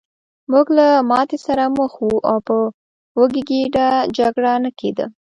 موږ 0.51 0.65
له 0.77 0.87
ماتې 1.09 1.37
سره 1.45 1.63
مخ 1.77 1.91
وو 2.03 2.15
او 2.29 2.37
په 2.47 2.55
وږې 3.19 3.41
ګېډه 3.49 3.87
جګړه 4.17 4.53
نه 4.63 4.71
کېده 4.79 5.05